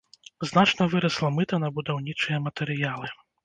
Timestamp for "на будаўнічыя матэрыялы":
1.67-3.07